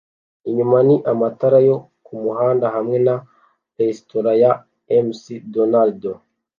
[0.49, 3.15] inyuma ni amatara yo kumuhanda hamwe na
[3.79, 4.51] resitora ya
[5.05, 5.21] Mc
[5.53, 6.01] Donald